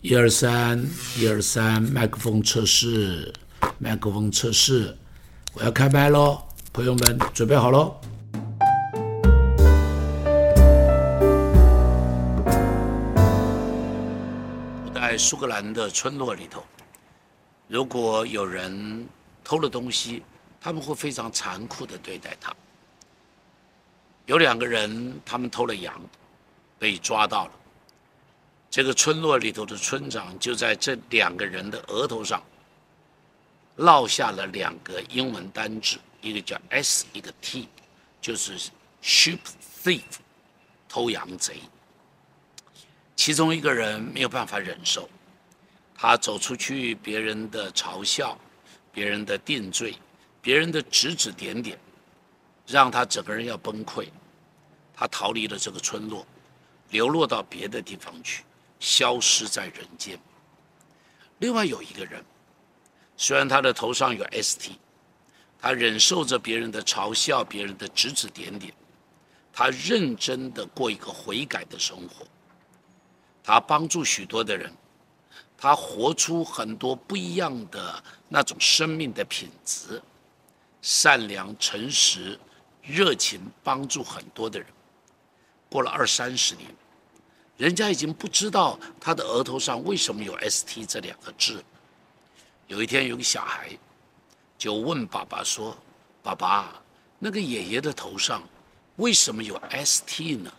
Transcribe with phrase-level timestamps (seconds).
[0.00, 0.80] 一二三，
[1.16, 3.32] 一二三，麦克风测试，
[3.78, 4.96] 麦克风测试，
[5.54, 6.40] 我要开麦喽，
[6.72, 8.00] 朋友们准备好喽。
[14.94, 16.62] 在苏格兰的村落里头，
[17.66, 19.04] 如果有人
[19.42, 20.22] 偷了东西，
[20.60, 22.54] 他们会非常残酷的对待他。
[24.26, 26.00] 有两个人，他们偷了羊，
[26.78, 27.52] 被抓到了。
[28.70, 32.42] 这个村落里头的村长就在这两个人的额头上
[33.78, 37.68] 烙下了两个英文单字，一个叫 S，一个 T，
[38.20, 38.58] 就是
[39.02, 39.38] sheep
[39.82, 40.02] thief，
[40.88, 41.60] 偷羊贼。
[43.16, 45.08] 其中一个人没有办法忍受，
[45.94, 48.38] 他走出去，别人的嘲笑，
[48.92, 49.96] 别人的定罪，
[50.42, 51.78] 别人的指指点点，
[52.66, 54.08] 让他整个人要崩溃。
[54.94, 56.26] 他逃离了这个村落，
[56.90, 58.42] 流落到别的地方去。
[58.80, 60.18] 消失在人间。
[61.38, 62.24] 另外有一个人，
[63.16, 64.72] 虽然他的头上有 ST，
[65.58, 68.72] 他忍受着别人的嘲笑、别人的指指点点，
[69.52, 72.26] 他认真的过一个悔改的生活。
[73.42, 74.72] 他帮助许多的人，
[75.56, 80.02] 他活出很多不一样的那种生命的品质，
[80.82, 82.38] 善良、诚实、
[82.82, 84.68] 热情，帮助很多的人。
[85.70, 86.68] 过了二三十年。
[87.58, 91.62] 人家已经不知道他的额头上为什么有 “ST” 这两个字。
[92.68, 93.76] 有一天，有个小孩
[94.56, 95.76] 就问爸爸说
[96.22, 96.80] ：“爸爸，
[97.18, 98.42] 那个爷爷的头上
[98.96, 100.52] 为什么有 ST 呢？”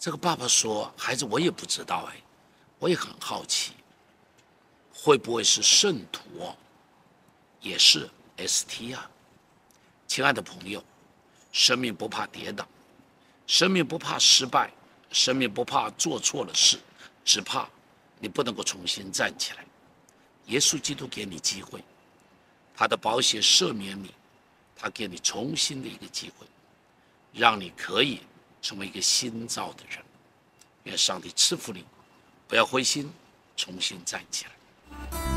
[0.00, 2.20] 这个爸爸说：“孩子，我也不知道哎，
[2.80, 3.74] 我也很好奇，
[4.92, 6.56] 会不会是圣徒哦？
[7.60, 9.08] 也是 ST 啊？”
[10.08, 10.82] 亲爱的朋友，
[11.52, 12.66] 生命不怕跌倒。
[13.52, 14.72] 生命不怕失败，
[15.10, 16.80] 生命不怕做错了事，
[17.22, 17.68] 只怕
[18.18, 19.58] 你不能够重新站起来。
[20.46, 21.84] 耶稣基督给你机会，
[22.74, 24.14] 他的保险赦免你，
[24.74, 26.46] 他给你重新的一个机会，
[27.30, 28.22] 让你可以
[28.62, 29.98] 成为一个新造的人。
[30.84, 31.84] 愿上帝赐福你，
[32.48, 33.12] 不要灰心，
[33.54, 35.31] 重新站起来。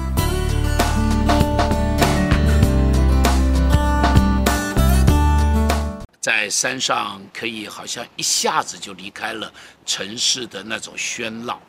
[6.26, 9.54] 在山上可以好像一下子就离开了
[9.86, 11.62] 城市的那种喧闹。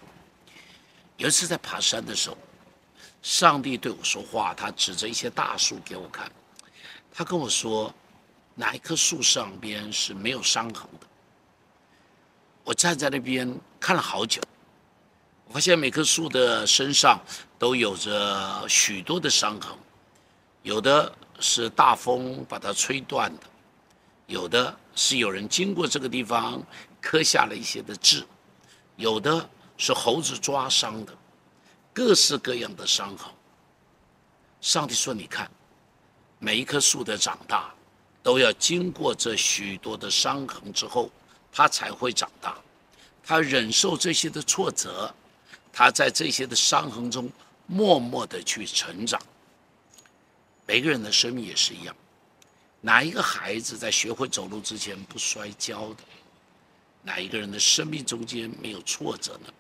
[1.18, 2.38] 有一次在爬山的时候，
[3.20, 6.32] 上帝对我说话，他指着一些大树给我看，
[7.12, 7.94] 他跟我说，
[8.54, 11.06] 哪一棵树上边是没有伤痕的？
[12.64, 14.40] 我站在那边看了好久，
[15.48, 17.20] 我发现每棵树的身上
[17.58, 19.76] 都有着许多的伤痕，
[20.62, 23.42] 有的是大风把它吹断的。
[24.26, 26.62] 有的是有人经过这个地方
[27.00, 28.26] 刻下了一些的字，
[28.96, 31.16] 有的是猴子抓伤的，
[31.92, 33.30] 各式各样的伤痕。
[34.60, 35.48] 上帝说：“你看，
[36.40, 37.72] 每一棵树的长大，
[38.20, 41.08] 都要经过这许多的伤痕之后，
[41.52, 42.58] 它才会长大。
[43.22, 45.14] 它忍受这些的挫折，
[45.72, 47.30] 它在这些的伤痕中
[47.66, 49.20] 默默的去成长。
[50.66, 51.94] 每个人的生命也是一样。”
[52.86, 56.04] 哪一个孩子在学会走路之前不摔跤的？
[57.02, 59.52] 哪一个人的生命中间没有挫折呢？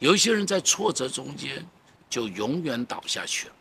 [0.00, 1.66] 有一些人在挫折中间
[2.10, 3.54] 就永远倒下去了，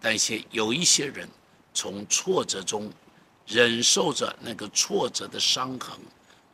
[0.00, 1.28] 但是有一些人
[1.74, 2.90] 从挫折中
[3.46, 5.94] 忍受着那个挫折的伤痕，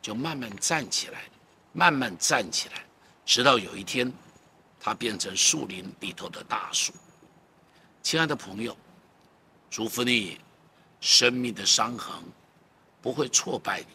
[0.01, 1.23] 就慢慢站起来，
[1.71, 2.83] 慢慢站起来，
[3.25, 4.11] 直到有一天，
[4.81, 6.91] 他变成树林里头的大树。
[8.03, 8.75] 亲爱的朋友，
[9.69, 10.37] 祝福你。
[11.01, 12.13] 生命的伤痕
[13.01, 13.87] 不会挫败你，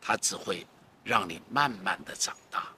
[0.00, 0.64] 它只会
[1.02, 2.68] 让你慢慢的长大。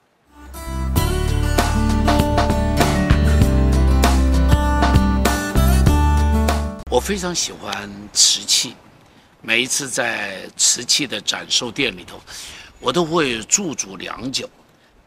[6.89, 8.75] 我非常喜欢瓷器，
[9.39, 12.19] 每一次在瓷器的展售店里头，
[12.79, 14.49] 我都会驻足良久，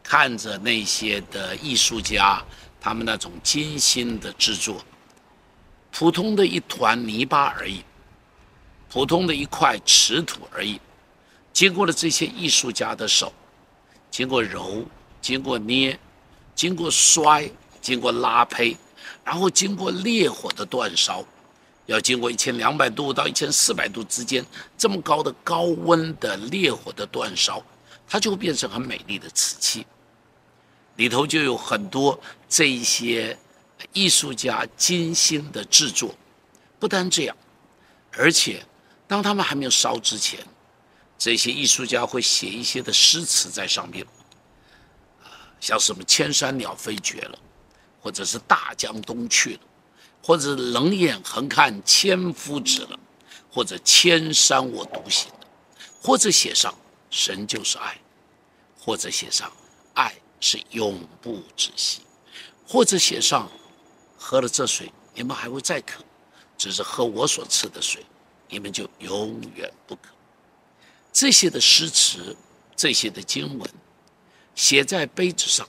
[0.04, 2.40] 看着那些的艺术家
[2.81, 4.84] 他们那种精心的制作，
[5.90, 7.82] 普通的一团泥巴而已。
[8.88, 10.81] 普通的一块瓷土而已，
[11.53, 13.33] 经过了这些艺术家的手，
[14.11, 14.85] 经过揉，
[15.21, 15.99] 经过捏，
[16.55, 17.50] 经过摔，
[17.83, 18.77] 经过拉胚，
[19.25, 21.25] 然后经过烈火的煅烧，
[21.87, 24.44] 要经过一千两百度到一千四百度之间
[24.79, 27.62] 这么高的高温的烈火的煅烧，
[28.09, 29.85] 它就会变成很美丽的瓷器。
[30.94, 32.19] 里头就有很多
[32.49, 33.37] 这一些
[33.93, 36.15] 艺术家精心的制作，
[36.79, 37.37] 不单这样，
[38.12, 38.65] 而且。
[39.06, 40.44] 当他们还没有烧之前，
[41.17, 44.05] 这些艺术家会写一些的诗词在上面，
[45.23, 45.31] 啊，
[45.61, 47.38] 像什么千山鸟飞绝了，
[48.00, 49.61] 或者是大江东去了，
[50.23, 52.99] 或者冷眼横看千夫指了，
[53.50, 55.31] 或者千山我独行，
[56.02, 56.75] 或者写上
[57.09, 57.99] 神就是爱，
[58.79, 59.50] 或者写上
[59.94, 62.02] 爱是永不止息，
[62.67, 63.50] 或者写上
[64.19, 66.02] 喝了这水你们还会再渴，
[66.59, 68.05] 只是喝我所赐的水，
[68.48, 70.10] 你们就永远不可。
[71.12, 72.37] 这些的诗词，
[72.76, 73.70] 这些的经文，
[74.54, 75.69] 写在杯子上，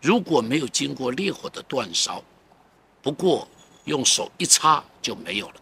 [0.00, 2.22] 如果没有经过烈火的煅烧，
[3.00, 3.48] 不过
[3.84, 5.60] 用手一擦就没有了；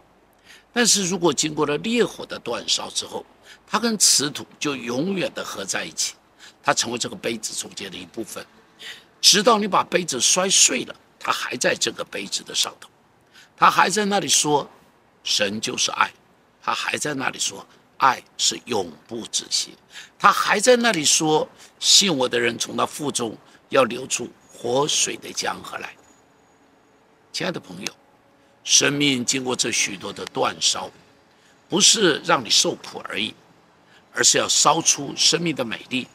[0.73, 3.25] 但是如果经过了烈火的煅烧之后，
[3.67, 6.15] 它跟瓷土就永远的合在一起，
[6.63, 8.45] 它成为这个杯子中间的一部分，
[9.21, 12.91] 直到你把杯子摔碎了，它还在这个杯子的上头，
[13.57, 14.69] 它还在那里说
[15.23, 16.13] ：“神就是爱。”
[16.63, 17.67] 他还在那里说。
[18.03, 19.77] 爱是永不止息，
[20.19, 21.47] 他还在那里说
[21.79, 23.37] ：“信我的人，从他腹中
[23.69, 25.95] 要流出活水的江河来。”
[27.31, 27.93] 亲爱的朋友，
[28.65, 30.91] 生命经过这许多的煅烧，
[31.69, 33.35] 不是让你受苦而已，
[34.15, 36.09] 而是要烧出生命的美丽，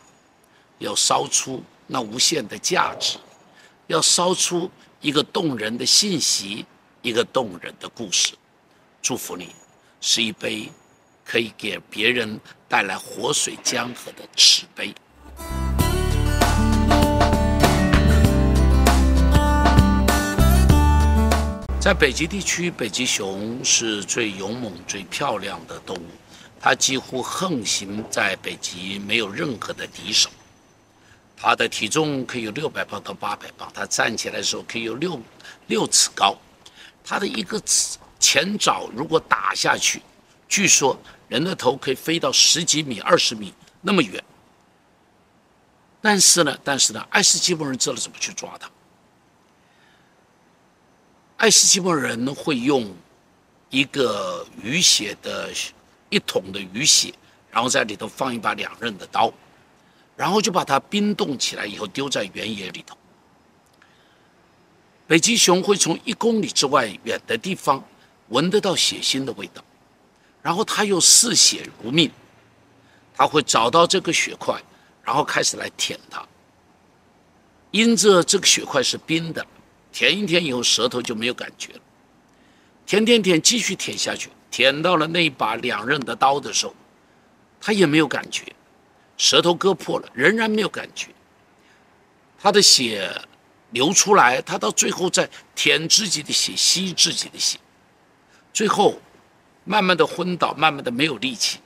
[0.79, 3.19] 要烧出那无限的价值，
[3.85, 4.71] 要烧出
[5.01, 6.65] 一个动人的信息，
[7.03, 8.33] 一个动人的故事。
[9.03, 9.53] 祝福你，
[10.05, 10.71] 是一杯。
[11.27, 14.93] 可以给别人带来活水江河的慈悲。
[21.79, 26.05] 在北极地区，北极熊是最勇猛、最漂亮的动物，
[26.59, 30.29] 它几乎横行在北极，没有任何的敌手。
[31.35, 35.19] 它的体重可以有六百磅到八百磅，它站起来的时候可以有六
[35.65, 36.37] 六尺高。
[37.03, 37.59] 它的一个
[38.19, 40.01] 前爪如果打下去，
[40.47, 40.99] 据说。
[41.27, 43.51] 人的头可以飞到十几米、二十米
[43.81, 44.23] 那么远，
[45.99, 48.69] 但是呢，但是呢，爱斯基摩人知道怎么去抓它。
[51.37, 52.95] 爱斯基摩人会用
[53.71, 55.51] 一个鱼血的
[56.11, 57.11] 一桶的鱼血，
[57.49, 59.33] 然后在里头放一把两刃的刀，
[60.15, 62.95] 然后就把它冰冻起来以后丢在原野里头。
[65.07, 67.83] 北极熊会从一公里之外远的地方
[68.29, 69.63] 闻得到血腥的味道。
[70.41, 72.11] 然后他又嗜血如命，
[73.15, 74.61] 他会找到这个血块，
[75.03, 76.25] 然后开始来舔它。
[77.71, 79.45] 因着这个血块是冰的，
[79.91, 81.79] 舔一舔以后舌头就没有感觉了。
[82.85, 86.75] 舔舔舔，继续舔下去，舔到了那把两刃的刀的时候，
[87.59, 88.43] 他也没有感觉，
[89.17, 91.09] 舌头割破了，仍然没有感觉。
[92.39, 93.11] 他的血
[93.71, 97.57] 流出来，他到最后在舔自己的血，吸自己的血，
[98.55, 98.99] 最后。
[99.67, 101.57] 慢慢的昏倒，慢慢的没有力气，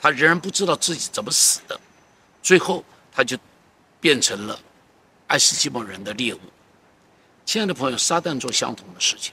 [0.00, 1.80] 他仍然不知道自己怎么死的，
[2.42, 3.38] 最后他就
[4.00, 4.60] 变成了
[5.28, 6.40] 爱斯基摩人的猎物。
[7.44, 9.32] 亲爱的朋友，撒旦做相同的事情，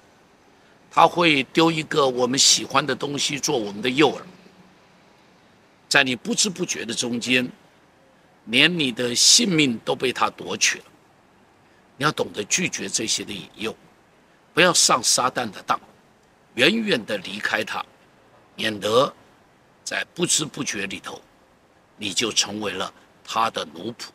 [0.92, 4.22] 他会丢一个我们喜欢的东西做我们的诱饵，
[5.90, 7.51] 在你不知不觉的中间，
[8.45, 10.86] 连你的性命都被他夺取了。
[11.98, 13.75] 你要懂得拒绝这些的引诱，
[14.54, 15.80] 不要上撒旦的当。
[16.57, 17.86] 远远的离开他，
[18.56, 19.13] 免得
[19.83, 21.21] 在不知不觉里头，
[21.98, 22.92] 你就成为了
[23.24, 24.07] 他的奴仆，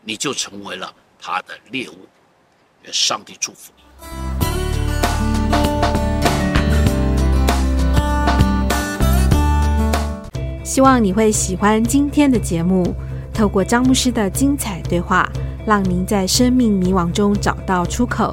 [0.00, 0.90] 你就成为了
[1.20, 2.08] 他的猎物。
[2.84, 3.82] 愿上帝祝福你。
[10.64, 12.94] 希望你会喜欢今天的节目。
[13.34, 15.30] 透过张牧师的精彩对话，
[15.66, 18.32] 让您在生命迷惘中找到出口。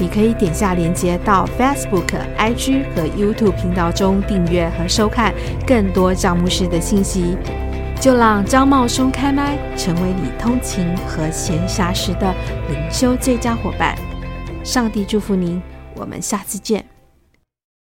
[0.00, 2.06] 你可以点下连接到 Facebook、
[2.38, 5.34] IG 和 YouTube 频道中订阅和收看
[5.66, 7.36] 更多账目师的信息。
[8.00, 12.32] 就让张茂松开麦，成为你通勤和闲暇时的
[12.68, 13.98] 灵修最佳伙伴。
[14.62, 15.60] 上帝祝福您，
[15.96, 16.97] 我们下次见。